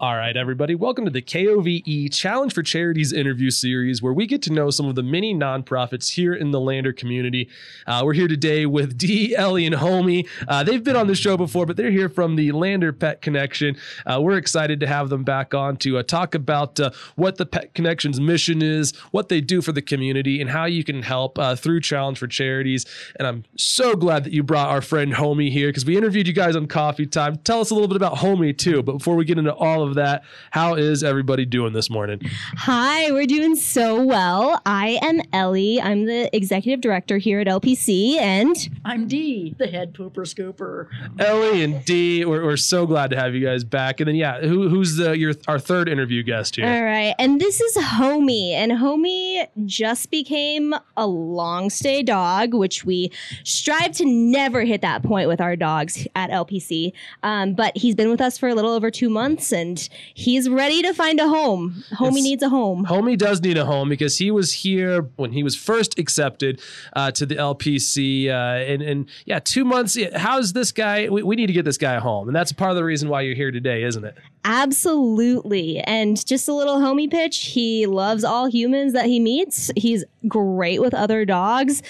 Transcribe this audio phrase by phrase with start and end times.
[0.00, 4.42] All right, everybody, welcome to the KOVE Challenge for Charities interview series, where we get
[4.42, 7.48] to know some of the many nonprofits here in the Lander community.
[7.86, 10.28] Uh, we're here today with Dee, Ellie, and Homie.
[10.48, 13.76] Uh, they've been on the show before, but they're here from the Lander Pet Connection.
[14.04, 17.46] Uh, we're excited to have them back on to uh, talk about uh, what the
[17.46, 21.38] Pet Connection's mission is, what they do for the community, and how you can help
[21.38, 22.84] uh, through Challenge for Charities.
[23.16, 26.34] And I'm so glad that you brought our friend Homie here because we interviewed you
[26.34, 27.36] guys on Coffee Time.
[27.36, 28.82] Tell us a little bit about Homie, too.
[28.82, 32.20] But before we get into all of that, how is everybody doing this morning?
[32.56, 34.60] Hi, we're doing so well.
[34.66, 35.80] I am Ellie.
[35.80, 40.88] I'm the executive director here at LPC, and I'm Dee, the head pooper scooper.
[41.20, 44.00] Ellie and Dee, we're, we're so glad to have you guys back.
[44.00, 46.66] And then, yeah, who, who's the your our third interview guest here?
[46.66, 47.14] all right.
[47.18, 53.10] And this is Homie, and Homie just became a long stay dog, which we
[53.44, 56.92] strive to never hit that point with our dogs at LPC.
[57.22, 59.73] Um, but he's been with us for a little over two months, and
[60.14, 61.84] he's ready to find a home.
[61.92, 62.86] Homie It's- needs a home.
[62.86, 66.60] Homie does need a home because he was here when he was first accepted
[66.94, 68.32] uh, to the LPC, uh,
[68.72, 69.96] and and yeah, two months.
[70.16, 71.08] How's this guy?
[71.08, 73.22] We, we need to get this guy home, and that's part of the reason why
[73.22, 74.16] you're here today, isn't it?
[74.46, 75.78] Absolutely.
[75.80, 77.38] And just a little homie pitch.
[77.46, 79.70] He loves all humans that he meets.
[79.76, 81.80] He's great with other dogs.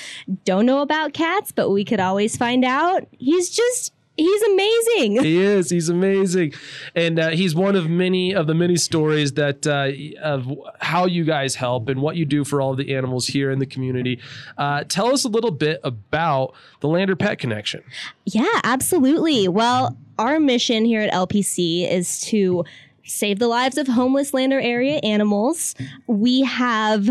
[0.44, 3.08] Don't know about cats, but we could always find out.
[3.18, 5.22] He's just, he's amazing.
[5.22, 5.70] He is.
[5.70, 6.54] He's amazing,
[6.94, 9.90] and uh, he's one of many of the many stories that uh,
[10.22, 13.50] of how you guys help and what you do for all of the animals here
[13.50, 14.20] in the community.
[14.56, 17.82] Uh, tell us a little bit about the Lander Pet Connection.
[18.24, 19.48] Yeah, absolutely.
[19.48, 22.64] Well, our mission here at LPC is to
[23.04, 25.74] save the lives of homeless Lander area animals.
[26.06, 27.08] We have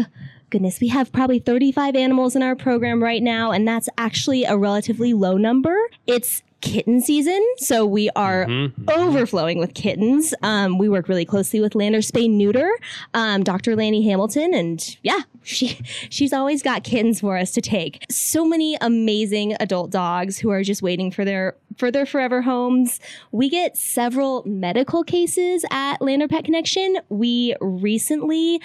[0.53, 4.55] goodness, we have probably 35 animals in our program right now, and that's actually a
[4.55, 5.75] relatively low number.
[6.05, 8.71] It's kitten season, so we are Mhm.
[8.91, 10.33] overflowing with kittens.
[10.41, 12.71] Um, we work really closely with Lander Spay Neuter,
[13.13, 13.75] um, Dr.
[13.75, 15.77] Lanny Hamilton, and yeah, she
[16.09, 18.03] she's always got kittens for us to take.
[18.09, 22.99] So many amazing adult dogs who are just waiting for their for their forever homes.
[23.31, 26.97] We get several medical cases at Lander Pet Connection.
[27.09, 28.61] We recently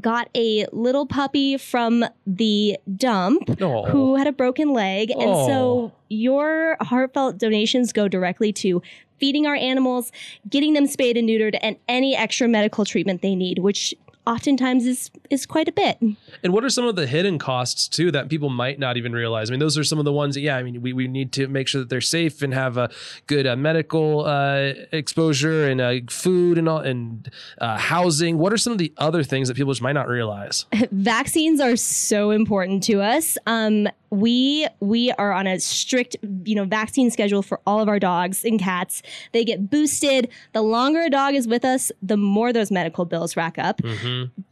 [0.00, 3.58] got a little puppy from the dump
[3.90, 5.10] who had a broken leg.
[5.10, 8.82] And so your heartfelt donations go directly to
[9.18, 10.12] feeding our animals,
[10.48, 13.94] getting them spayed and neutered, and any extra medical treatment they need, which
[14.26, 16.00] oftentimes is is quite a bit.
[16.42, 19.50] And what are some of the hidden costs too that people might not even realize?
[19.50, 21.32] I mean, those are some of the ones that, yeah, I mean, we, we need
[21.32, 22.90] to make sure that they're safe and have a
[23.26, 27.30] good uh, medical uh, exposure and uh, food and all, and
[27.60, 28.38] uh, housing.
[28.38, 30.66] What are some of the other things that people just might not realize?
[30.90, 33.36] Vaccines are so important to us.
[33.46, 37.98] Um, we we are on a strict you know vaccine schedule for all of our
[37.98, 39.02] dogs and cats.
[39.32, 40.28] They get boosted.
[40.52, 43.80] The longer a dog is with us, the more those medical bills rack up.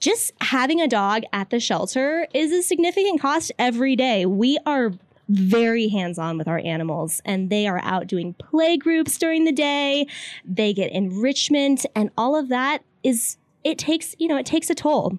[0.01, 4.27] just having a dog at the shelter is a significant cost every day.
[4.27, 4.93] We are
[5.29, 9.53] very hands on with our animals, and they are out doing play groups during the
[9.53, 10.07] day.
[10.45, 14.75] They get enrichment, and all of that is, it takes, you know, it takes a
[14.75, 15.19] toll.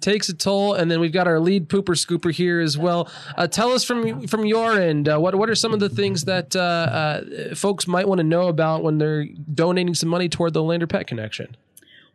[0.00, 3.08] Takes a toll, and then we've got our lead pooper scooper here as well.
[3.36, 6.24] Uh, tell us from from your end, uh, what what are some of the things
[6.24, 10.52] that uh, uh, folks might want to know about when they're donating some money toward
[10.52, 11.56] the Lander Pet Connection?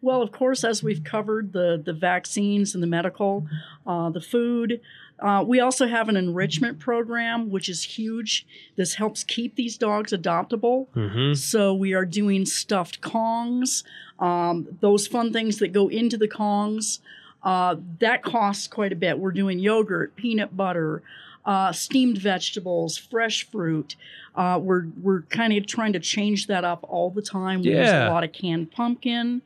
[0.02, 3.48] Well, of course, as we've covered the the vaccines and the medical,
[3.86, 4.82] uh, the food.
[5.20, 8.48] Uh, we also have an enrichment program, which is huge.
[8.78, 10.88] This helps keep these dogs adoptable.
[10.96, 11.34] Mm-hmm.
[11.34, 13.84] So we are doing stuffed Kongs,
[14.20, 17.00] um, those fun things that go into the Kongs.
[17.44, 19.20] Uh, that costs quite a bit.
[19.20, 21.02] We're doing yogurt, peanut butter,
[21.46, 23.96] uh, steamed vegetables, fresh fruit.
[24.36, 27.62] Uh, we're we're kind of trying to change that up all the time.
[27.62, 29.42] We use a lot of canned pumpkin.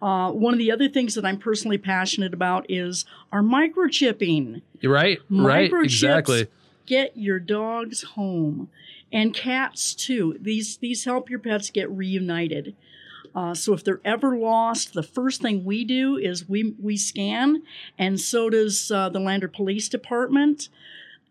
[0.00, 4.62] Uh, one of the other things that I'm personally passionate about is our microchipping.
[4.84, 6.48] Right, right, exactly.
[6.84, 8.68] get your dogs home
[9.12, 10.36] and cats too.
[10.40, 12.76] These these help your pets get reunited.
[13.34, 17.62] Uh, so if they're ever lost the first thing we do is we we scan
[17.98, 20.70] and so does uh, the lander police department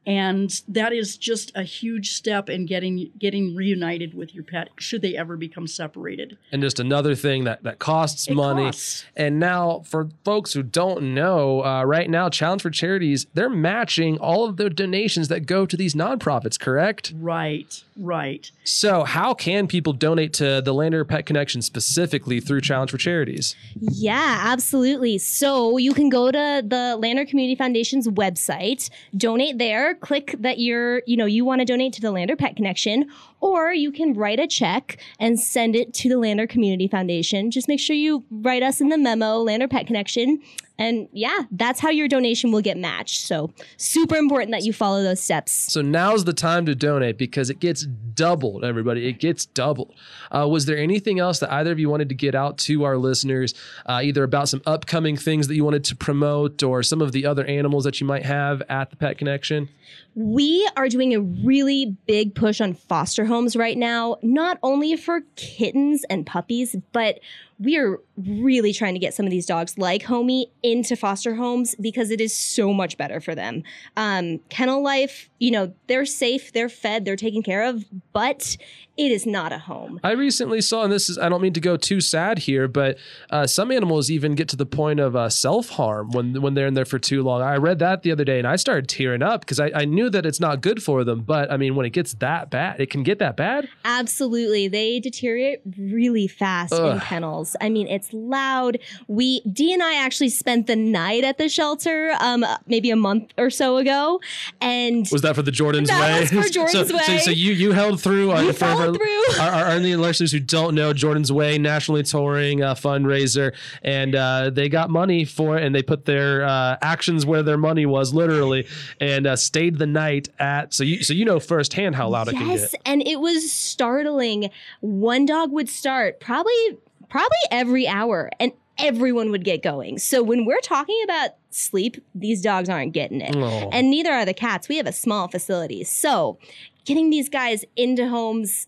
[0.05, 5.01] and that is just a huge step in getting getting reunited with your pet should
[5.01, 8.65] they ever become separated and just another thing that that costs It money.
[8.65, 9.05] costs.
[9.15, 14.17] And now, for folks who don't know, uh, right now, Challenge for Charities they're matching
[14.17, 16.59] all of the donations that go to these nonprofits.
[16.59, 17.13] Correct.
[17.15, 22.91] right right So, how can people donate to the Lander Pet Connection specifically through Challenge
[22.91, 23.55] for Charities?
[23.79, 25.17] Yeah, absolutely.
[25.17, 31.01] So you can go to the Lander Community Foundation's website, donate there, click that you're,
[31.05, 33.07] you know, you want to donate to the Lander Pet Connection,
[33.39, 37.51] or you can write a check and send it to the Lander Community Foundation.
[37.51, 40.41] Just make sure you write us in the memo, Lander Pet Connection.
[40.77, 43.21] And yeah, that's how your donation will get matched.
[43.21, 45.51] So, super important that you follow those steps.
[45.51, 49.07] So now's the time to donate because it gets doubled, everybody.
[49.07, 49.93] It gets doubled.
[50.31, 52.97] Uh, was there anything else that either of you wanted to get out to our
[52.97, 53.53] listeners,
[53.85, 57.25] uh, either about some upcoming things that you wanted to promote or some of the
[57.25, 59.69] other animals that you might have at the Pet Connection?
[60.15, 65.21] We are doing a really big push on foster homes right now, not only for
[65.35, 67.19] kittens and puppies, but
[67.59, 71.75] we are really trying to get some of these dogs like Homie into foster homes
[71.79, 73.63] because it is so much better for them.
[73.95, 78.57] Um, kennel life, you know, they're safe, they're fed, they're taken care of, but
[78.97, 79.99] it is not a home.
[80.03, 82.97] I recently saw, and this is, I don't mean to go too sad here, but
[83.29, 86.67] uh, some animals even get to the point of uh, self harm when when they're
[86.67, 87.41] in there for too long.
[87.41, 90.09] I read that the other day and I started tearing up because I, I knew
[90.09, 91.21] that it's not good for them.
[91.21, 93.67] But I mean, when it gets that bad, it can get that bad.
[93.83, 94.67] Absolutely.
[94.67, 96.93] They deteriorate really fast Ugh.
[96.95, 97.55] in kennels.
[97.61, 98.77] I mean, it's loud.
[99.07, 103.31] We, Dee and I actually spent the night at the shelter um, maybe a month
[103.37, 104.19] or so ago.
[104.61, 106.19] And Was that for the Jordan's That way?
[106.21, 107.19] was for Jordan's so, So, Way.
[107.19, 108.31] so you you held through.
[108.31, 108.53] Uh, We
[108.93, 109.41] for, followed for.
[109.41, 113.53] Our, our, our new listeners who don't know, Jordan's Way nationally touring uh, fundraiser,
[113.83, 117.57] and uh, they got money for it, and they put their uh, actions where their
[117.57, 118.67] money was, literally,
[118.99, 120.73] and uh, stayed the night at.
[120.73, 122.81] So you so you know firsthand how loud it can yes, get.
[122.85, 124.49] and it was startling.
[124.81, 126.77] One dog would start probably
[127.09, 129.97] probably every hour, and everyone would get going.
[129.99, 133.35] So when we're talking about sleep, these dogs aren't getting it.
[133.35, 133.69] Oh.
[133.71, 134.67] and neither are the cats.
[134.67, 135.83] We have a small facility.
[135.83, 136.37] So,
[136.85, 138.67] getting these guys into homes,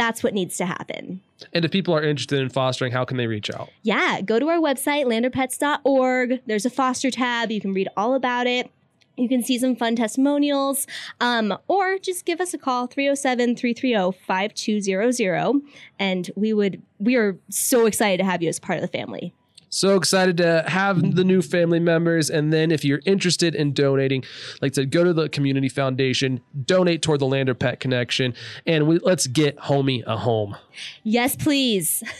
[0.00, 1.20] that's what needs to happen.
[1.52, 3.68] And if people are interested in fostering, how can they reach out?
[3.82, 6.40] Yeah, go to our website, landerpets.org.
[6.46, 7.50] There's a foster tab.
[7.50, 8.70] You can read all about it.
[9.18, 10.86] You can see some fun testimonials,
[11.20, 15.60] um, or just give us a call 307 330 5200.
[15.98, 19.34] And we would, we are so excited to have you as part of the family.
[19.70, 22.28] So excited to have the new family members.
[22.28, 24.24] And then if you're interested in donating,
[24.60, 28.34] like I said, go to the community foundation, donate toward the Lander Pet Connection,
[28.66, 30.56] and we, let's get homie a home.
[31.04, 32.02] Yes, please.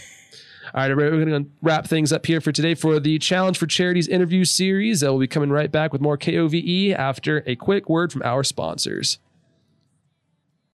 [0.73, 3.59] All right, everybody, we're going to wrap things up here for today for the Challenge
[3.59, 5.03] for Charities interview series.
[5.03, 9.19] We'll be coming right back with more KOVE after a quick word from our sponsors.